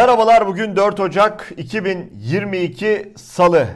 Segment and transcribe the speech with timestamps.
[0.00, 3.66] Merhabalar bugün 4 Ocak 2022 Salı.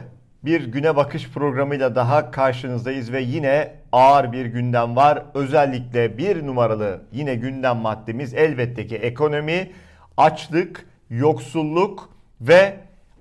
[0.43, 5.23] Bir güne bakış programıyla daha karşınızdayız ve yine ağır bir gündem var.
[5.33, 9.71] Özellikle bir numaralı yine gündem maddemiz elbette ki ekonomi,
[10.17, 12.09] açlık, yoksulluk
[12.41, 12.73] ve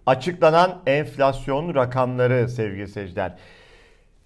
[0.07, 3.35] açıklanan enflasyon rakamları sevgili seyirciler.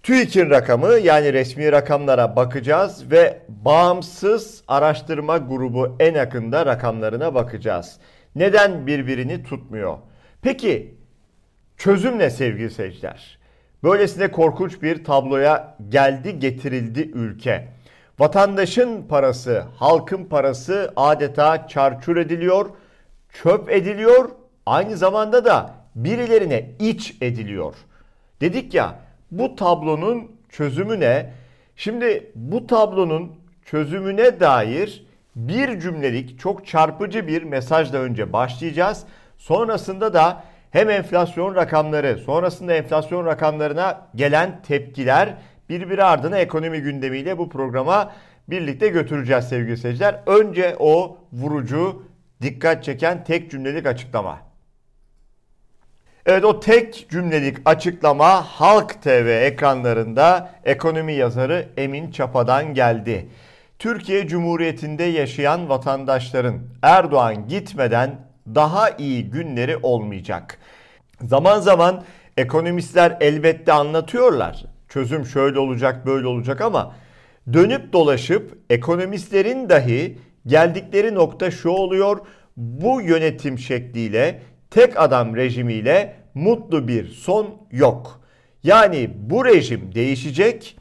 [0.02, 7.98] TÜİK'in rakamı yani resmi rakamlara bakacağız ve bağımsız araştırma grubu en yakında rakamlarına bakacağız.
[8.38, 9.98] Neden birbirini tutmuyor?
[10.42, 10.94] Peki
[11.76, 13.38] çözüm ne sevgili seyirciler?
[13.82, 17.68] Böylesine korkunç bir tabloya geldi getirildi ülke.
[18.18, 22.70] Vatandaşın parası, halkın parası adeta çarçur ediliyor,
[23.42, 24.30] çöp ediliyor,
[24.66, 27.74] aynı zamanda da birilerine iç ediliyor.
[28.40, 28.98] Dedik ya
[29.30, 31.32] bu tablonun çözümü ne?
[31.76, 33.32] Şimdi bu tablonun
[33.64, 35.07] çözümüne dair
[35.38, 39.04] bir cümlelik çok çarpıcı bir mesajla önce başlayacağız.
[39.36, 45.34] Sonrasında da hem enflasyon rakamları, sonrasında enflasyon rakamlarına gelen tepkiler
[45.68, 48.12] birbiri ardına ekonomi gündemiyle bu programa
[48.48, 50.20] birlikte götüreceğiz sevgili seyirciler.
[50.26, 52.02] Önce o vurucu,
[52.42, 54.38] dikkat çeken tek cümlelik açıklama.
[56.26, 63.28] Evet o tek cümlelik açıklama Halk TV ekranlarında ekonomi yazarı Emin Çapa'dan geldi.
[63.78, 70.58] Türkiye Cumhuriyeti'nde yaşayan vatandaşların Erdoğan gitmeden daha iyi günleri olmayacak.
[71.22, 72.04] Zaman zaman
[72.36, 74.64] ekonomistler elbette anlatıyorlar.
[74.88, 76.94] Çözüm şöyle olacak, böyle olacak ama
[77.52, 82.18] dönüp dolaşıp ekonomistlerin dahi geldikleri nokta şu oluyor.
[82.56, 88.20] Bu yönetim şekliyle tek adam rejimiyle mutlu bir son yok.
[88.62, 90.77] Yani bu rejim değişecek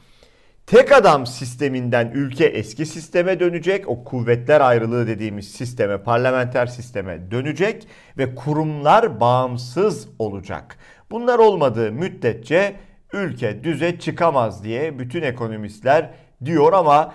[0.67, 3.89] Tek adam sisteminden ülke eski sisteme dönecek.
[3.89, 10.77] O kuvvetler ayrılığı dediğimiz sisteme, parlamenter sisteme dönecek ve kurumlar bağımsız olacak.
[11.11, 12.75] Bunlar olmadığı müddetçe
[13.13, 16.09] ülke düze çıkamaz diye bütün ekonomistler
[16.45, 17.13] diyor ama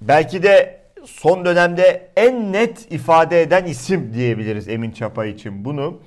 [0.00, 6.02] belki de son dönemde en net ifade eden isim diyebiliriz Emin Çapa için bunu.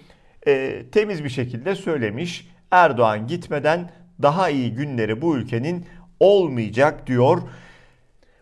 [0.47, 2.49] E, temiz bir şekilde söylemiş.
[2.71, 3.89] Erdoğan gitmeden
[4.21, 5.85] daha iyi günleri bu ülkenin
[6.19, 7.41] olmayacak diyor.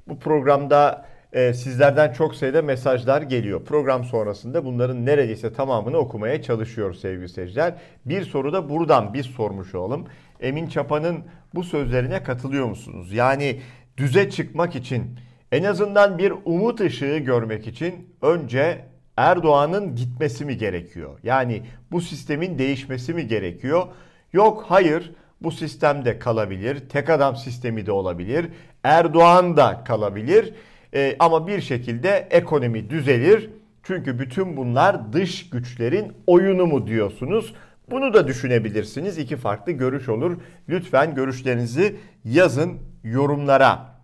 [0.08, 3.66] Bu programda e, sizlerden çok sayıda mesajlar geliyor.
[3.66, 7.74] Program sonrasında bunların neredeyse tamamını okumaya çalışıyor sevgili seyirciler.
[8.06, 10.06] Bir soru da buradan biz sormuş olalım.
[10.40, 11.24] Emin Çapa'nın
[11.56, 13.14] bu sözlerine katılıyor musunuz?
[13.14, 13.60] Yani
[13.98, 15.20] düze çıkmak için
[15.52, 18.86] en azından bir umut ışığı görmek için önce
[19.18, 21.20] Erdoğan'ın gitmesi mi gerekiyor?
[21.24, 23.88] Yani bu sistemin değişmesi mi gerekiyor?
[24.34, 26.90] Yok hayır bu sistemde kalabilir.
[26.90, 28.48] Tek adam sistemi de olabilir.
[28.84, 30.54] Erdoğan da kalabilir.
[30.94, 33.50] E, ama bir şekilde ekonomi düzelir.
[33.84, 37.54] Çünkü bütün bunlar dış güçlerin oyunu mu diyorsunuz?
[37.92, 39.18] Bunu da düşünebilirsiniz.
[39.18, 40.38] İki farklı görüş olur.
[40.70, 41.96] Lütfen görüşlerinizi
[42.26, 43.96] yazın yorumlara.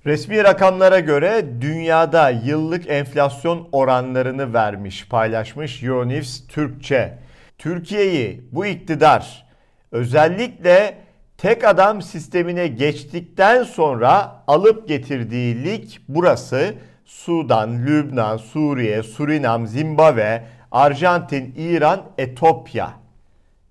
[0.06, 7.23] Resmi rakamlara göre dünyada yıllık enflasyon oranlarını vermiş, paylaşmış Euronews Türkçe.
[7.64, 9.46] Türkiye'yi bu iktidar
[9.92, 10.98] özellikle
[11.38, 16.76] tek adam sistemine geçtikten sonra alıp getirdiği lig burası
[17.06, 22.94] Sudan, Lübnan, Suriye, Surinam, Zimbabwe, Arjantin, İran, Etopya.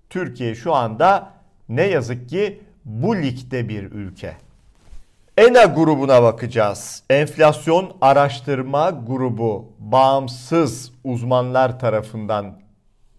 [0.09, 1.29] Türkiye şu anda
[1.69, 4.33] ne yazık ki bu ligde bir ülke.
[5.37, 7.03] ENA grubuna bakacağız.
[7.09, 12.62] Enflasyon Araştırma Grubu bağımsız uzmanlar tarafından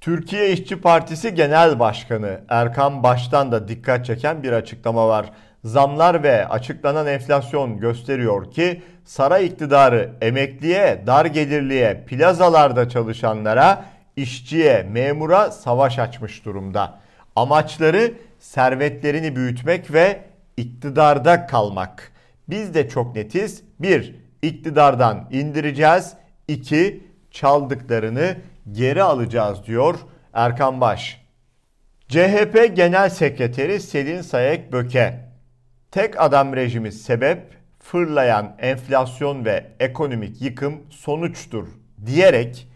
[0.02, 5.32] Türkiye İşçi Partisi Genel Başkanı Erkan Baş'tan da dikkat çeken bir açıklama var.
[5.64, 13.86] Zamlar ve açıklanan enflasyon gösteriyor ki saray iktidarı emekliye, dar gelirliye, plazalarda çalışanlara,
[14.16, 17.00] işçiye, memura savaş açmış durumda.
[17.36, 20.22] Amaçları servetlerini büyütmek ve
[20.58, 22.12] iktidarda kalmak.
[22.50, 23.64] Biz de çok netiz.
[23.80, 24.16] 1.
[24.42, 26.14] iktidardan indireceğiz.
[26.48, 27.04] 2.
[27.32, 28.36] çaldıklarını
[28.72, 30.00] geri alacağız diyor
[30.34, 31.22] Erkan Baş.
[32.08, 35.28] CHP Genel Sekreteri Selin Sayek Böke.
[35.92, 37.44] Tek adam rejimi sebep,
[37.80, 41.68] fırlayan enflasyon ve ekonomik yıkım sonuçtur
[42.06, 42.68] diyerek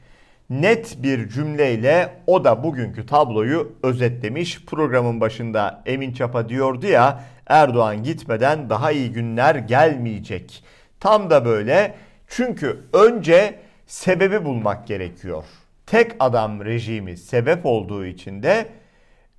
[0.49, 4.65] net bir cümleyle o da bugünkü tabloyu özetlemiş.
[4.65, 10.63] Programın başında Emin Çapa diyordu ya Erdoğan gitmeden daha iyi günler gelmeyecek.
[10.99, 11.95] Tam da böyle
[12.27, 15.43] çünkü önce sebebi bulmak gerekiyor.
[15.91, 18.67] Tek adam rejimi sebep olduğu için de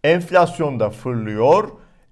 [0.05, 1.69] enflasyon da fırlıyor,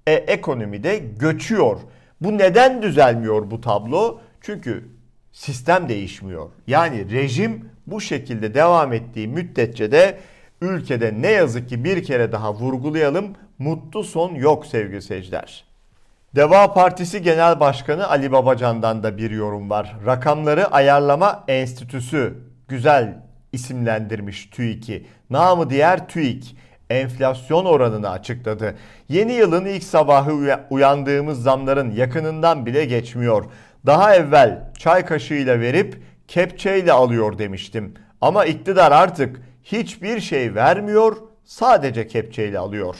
[0.06, 1.80] e, ekonomi de göçüyor.
[2.20, 4.20] Bu neden düzelmiyor bu tablo?
[4.40, 4.88] Çünkü
[5.32, 6.50] sistem değişmiyor.
[6.66, 10.18] Yani rejim bu şekilde devam ettiği müddetçe de
[10.60, 15.64] ülkede ne yazık ki bir kere daha vurgulayalım mutlu son yok sevgili seyirciler.
[16.34, 19.96] Deva Partisi Genel Başkanı Ali Babacan'dan da bir yorum var.
[20.06, 22.34] Rakamları Ayarlama Enstitüsü
[22.68, 25.06] güzel isimlendirmiş TÜİK'i.
[25.30, 26.56] Namı diğer TÜİK
[26.90, 28.76] enflasyon oranını açıkladı.
[29.08, 33.44] Yeni yılın ilk sabahı uyandığımız zamların yakınından bile geçmiyor.
[33.86, 37.94] Daha evvel çay kaşığıyla verip kepçeyle alıyor demiştim.
[38.20, 42.96] Ama iktidar artık hiçbir şey vermiyor, sadece kepçeyle alıyor.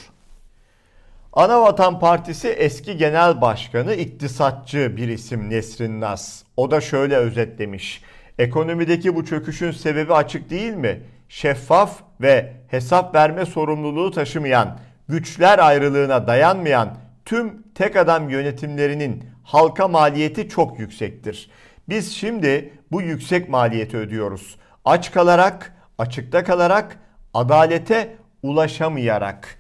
[1.33, 6.43] Anavatan Partisi eski genel başkanı iktisatçı bir isim Nesrin Nas.
[6.57, 8.03] O da şöyle özetlemiş.
[8.41, 11.03] Ekonomideki bu çöküşün sebebi açık değil mi?
[11.29, 14.79] Şeffaf ve hesap verme sorumluluğu taşımayan,
[15.09, 21.51] güçler ayrılığına dayanmayan tüm tek adam yönetimlerinin halka maliyeti çok yüksektir.
[21.89, 24.57] Biz şimdi bu yüksek maliyeti ödüyoruz.
[24.85, 26.99] Aç kalarak, açıkta kalarak,
[27.35, 29.59] adalete ulaşamayarak.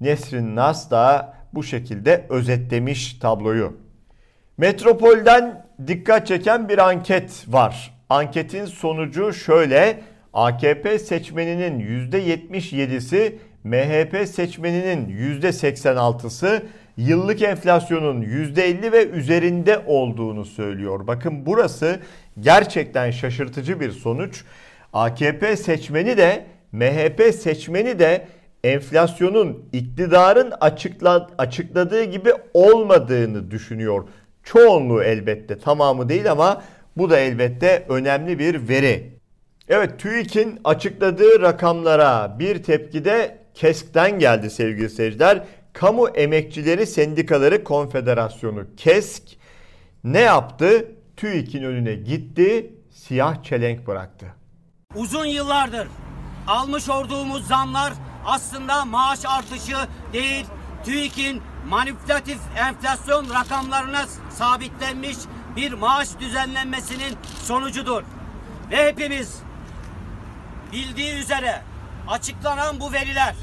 [0.00, 3.76] Nesrin Nas da bu şekilde özetlemiş tabloyu.
[4.58, 7.95] Metropol'den dikkat çeken bir anket var.
[8.10, 10.00] Anketin sonucu şöyle.
[10.32, 11.80] AKP seçmeninin
[12.10, 13.32] %77'si,
[13.64, 15.08] MHP seçmeninin
[15.40, 16.62] %86'sı
[16.96, 21.06] yıllık enflasyonun %50 ve üzerinde olduğunu söylüyor.
[21.06, 22.00] Bakın burası
[22.40, 24.44] gerçekten şaşırtıcı bir sonuç.
[24.92, 28.26] AKP seçmeni de MHP seçmeni de
[28.64, 34.08] enflasyonun iktidarın açıkla, açıkladığı gibi olmadığını düşünüyor.
[34.42, 36.62] Çoğunluğu elbette tamamı değil ama
[36.96, 39.16] bu da elbette önemli bir veri.
[39.68, 45.44] Evet TÜİK'in açıkladığı rakamlara bir tepki de KESK'ten geldi sevgili seyirciler.
[45.72, 49.22] Kamu Emekçileri Sendikaları Konfederasyonu KESK
[50.04, 50.88] ne yaptı?
[51.16, 54.26] TÜİK'in önüne gitti, siyah çelenk bıraktı.
[54.94, 55.88] Uzun yıllardır
[56.46, 57.92] almış olduğumuz zamlar
[58.24, 59.76] aslında maaş artışı
[60.12, 60.46] değil,
[60.84, 65.16] TÜİK'in manipülatif enflasyon rakamlarına sabitlenmiş
[65.56, 68.02] bir maaş düzenlenmesinin sonucudur.
[68.70, 69.38] Ve hepimiz
[70.72, 71.62] bildiği üzere
[72.08, 73.34] açıklanan bu veriler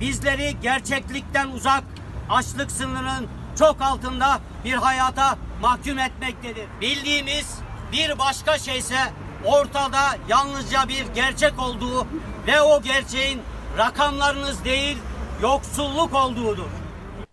[0.00, 1.84] bizleri gerçeklikten uzak,
[2.30, 3.28] açlık sınırının
[3.58, 6.66] çok altında bir hayata mahkum etmektedir.
[6.80, 7.58] Bildiğimiz
[7.92, 8.98] bir başka şeyse
[9.44, 12.06] ortada yalnızca bir gerçek olduğu
[12.46, 13.42] ve o gerçeğin
[13.78, 14.98] rakamlarınız değil
[15.42, 16.83] yoksulluk olduğudur.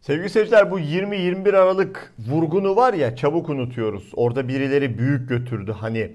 [0.02, 4.12] Sevgili seyirciler bu 20-21 Aralık vurgunu var ya çabuk unutuyoruz.
[4.16, 6.12] Orada birileri büyük götürdü hani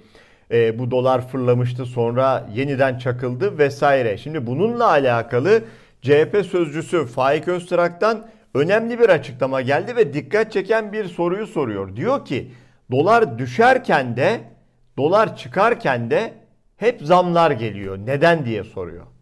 [0.51, 4.19] e, bu dolar fırlamıştı sonra yeniden çakıldı vesaire.
[4.19, 5.63] Şimdi bununla alakalı
[6.03, 11.97] CHP sözcüsü Faik Öztrak'tan önemli bir açıklama geldi ve dikkat çeken bir soruyu soruyor.
[11.97, 12.51] Diyor ki
[12.91, 14.41] dolar düşerken de
[14.99, 16.33] dolar çıkarken de
[16.77, 17.99] hep zamlar geliyor.
[17.99, 19.16] Neden diye soruyor.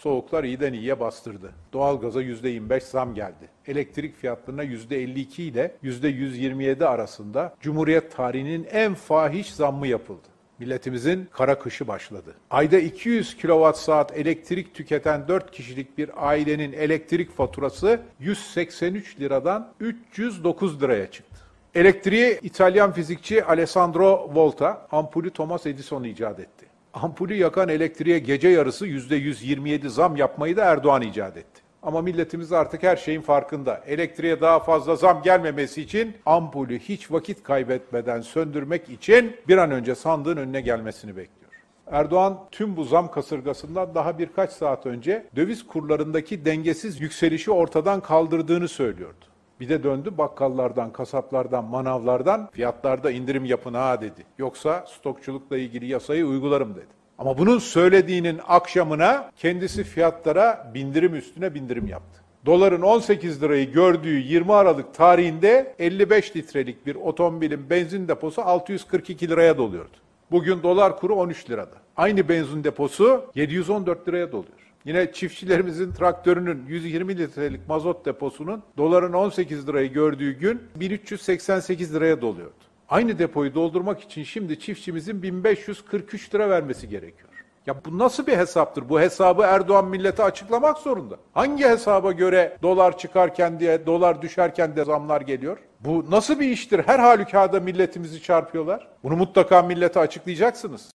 [0.00, 1.52] Soğuklar iyiden iyiye bastırdı.
[1.72, 3.48] Doğalgaza %25 zam geldi.
[3.66, 10.28] Elektrik fiyatlarına %52 ile %127 arasında Cumhuriyet tarihinin en fahiş zammı yapıldı.
[10.58, 12.34] Milletimizin kara kışı başladı.
[12.50, 20.82] Ayda 200 kilowatt saat elektrik tüketen 4 kişilik bir ailenin elektrik faturası 183 liradan 309
[20.82, 21.36] liraya çıktı.
[21.74, 26.55] Elektriği İtalyan fizikçi Alessandro Volta, ampulü Thomas Edison icat etti.
[27.02, 31.62] Ampulü yakan elektriğe gece yarısı %127 zam yapmayı da Erdoğan icat etti.
[31.82, 33.82] Ama milletimiz artık her şeyin farkında.
[33.86, 39.94] Elektriğe daha fazla zam gelmemesi için ampulü hiç vakit kaybetmeden söndürmek için bir an önce
[39.94, 41.52] sandığın önüne gelmesini bekliyor.
[41.86, 48.68] Erdoğan tüm bu zam kasırgasından daha birkaç saat önce döviz kurlarındaki dengesiz yükselişi ortadan kaldırdığını
[48.68, 49.25] söylüyordu.
[49.60, 54.24] Bir de döndü bakkallardan, kasaplardan, manavlardan fiyatlarda indirim yapın ha dedi.
[54.38, 56.86] Yoksa stokçulukla ilgili yasayı uygularım dedi.
[57.18, 62.20] Ama bunun söylediğinin akşamına kendisi fiyatlara bindirim üstüne bindirim yaptı.
[62.46, 69.58] Doların 18 lirayı gördüğü 20 Aralık tarihinde 55 litrelik bir otomobilin benzin deposu 642 liraya
[69.58, 69.96] doluyordu.
[70.30, 71.76] Bugün dolar kuru 13 lirada.
[71.96, 74.65] Aynı benzin deposu 714 liraya doluyor.
[74.86, 82.54] Yine çiftçilerimizin traktörünün 120 litrelik mazot deposunun doların 18 lirayı gördüğü gün 1388 liraya doluyordu.
[82.88, 87.28] Aynı depoyu doldurmak için şimdi çiftçimizin 1543 lira vermesi gerekiyor.
[87.66, 88.88] Ya bu nasıl bir hesaptır?
[88.88, 91.16] Bu hesabı Erdoğan millete açıklamak zorunda.
[91.34, 95.58] Hangi hesaba göre dolar çıkarken diye, dolar düşerken de zamlar geliyor?
[95.80, 96.78] Bu nasıl bir iştir?
[96.86, 98.88] Her halükarda milletimizi çarpıyorlar.
[99.02, 100.95] Bunu mutlaka millete açıklayacaksınız.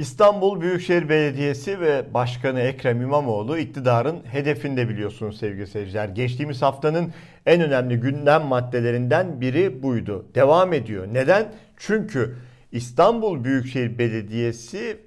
[0.00, 6.08] İstanbul Büyükşehir Belediyesi ve Başkanı Ekrem İmamoğlu iktidarın hedefinde biliyorsunuz sevgili seyirciler.
[6.08, 7.12] Geçtiğimiz haftanın
[7.46, 10.26] en önemli gündem maddelerinden biri buydu.
[10.34, 11.06] Devam ediyor.
[11.12, 11.52] Neden?
[11.76, 12.36] Çünkü
[12.72, 15.00] İstanbul Büyükşehir Belediyesi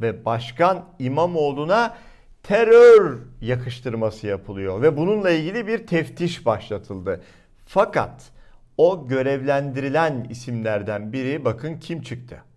[0.00, 1.96] ve Başkan İmamoğlu'na
[2.42, 7.20] terör yakıştırması yapılıyor ve bununla ilgili bir teftiş başlatıldı.
[7.66, 8.30] Fakat
[8.76, 12.47] o görevlendirilen isimlerden biri bakın kim çıktı?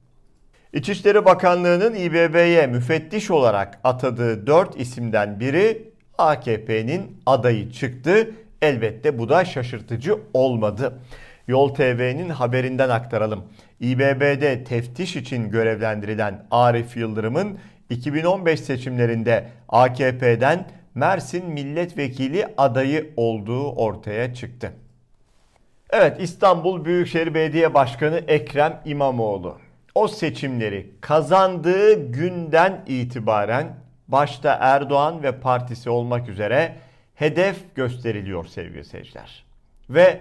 [0.74, 8.32] İçişleri Bakanlığı'nın İBB'ye müfettiş olarak atadığı 4 isimden biri AKP'nin adayı çıktı.
[8.62, 11.00] Elbette bu da şaşırtıcı olmadı.
[11.48, 13.44] Yol TV'nin haberinden aktaralım.
[13.80, 17.60] İBB'de teftiş için görevlendirilen Arif Yıldırım'ın
[17.90, 24.74] 2015 seçimlerinde AKP'den Mersin milletvekili adayı olduğu ortaya çıktı.
[25.90, 29.58] Evet İstanbul Büyükşehir Belediye Başkanı Ekrem İmamoğlu
[29.96, 33.76] o seçimleri kazandığı günden itibaren
[34.08, 36.76] başta Erdoğan ve partisi olmak üzere
[37.16, 39.46] hedef gösteriliyor sevgili seyirciler.
[39.90, 40.20] Ve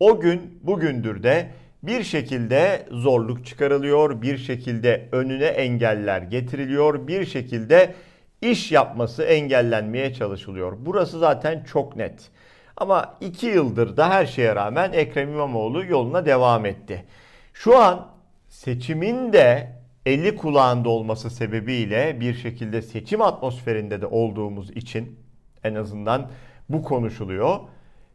[0.00, 1.50] o gün bugündür de
[1.82, 7.94] bir şekilde zorluk çıkarılıyor, bir şekilde önüne engeller getiriliyor, bir şekilde
[8.42, 10.72] iş yapması engellenmeye çalışılıyor.
[10.78, 12.30] Burası zaten çok net.
[12.76, 17.04] Ama iki yıldır da her şeye rağmen Ekrem İmamoğlu yoluna devam etti.
[17.52, 18.11] Şu an
[18.52, 19.72] seçimin de
[20.06, 25.18] eli kulağında olması sebebiyle bir şekilde seçim atmosferinde de olduğumuz için
[25.64, 26.30] en azından
[26.68, 27.60] bu konuşuluyor.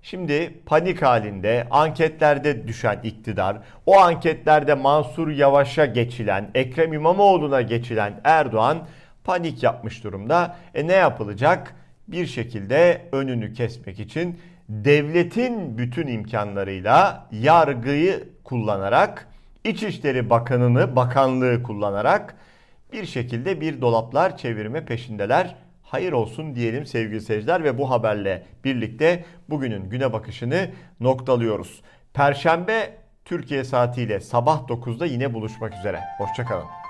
[0.01, 8.87] Şimdi panik halinde anketlerde düşen iktidar, o anketlerde Mansur Yavaş'a geçilen, Ekrem İmamoğlu'na geçilen Erdoğan
[9.23, 10.55] panik yapmış durumda.
[10.73, 11.75] E ne yapılacak?
[12.07, 14.39] Bir şekilde önünü kesmek için
[14.69, 19.27] devletin bütün imkanlarıyla yargıyı kullanarak
[19.67, 22.35] İçişleri Bakanı'nı, bakanlığı kullanarak
[22.93, 25.55] bir şekilde bir dolaplar çevirme peşindeler.
[25.83, 30.69] Hayır olsun diyelim sevgili seyirciler ve bu haberle birlikte bugünün güne bakışını
[30.99, 31.81] noktalıyoruz.
[32.13, 35.99] Perşembe Türkiye saatiyle sabah 9'da yine buluşmak üzere.
[36.17, 36.86] Hoşçakalın.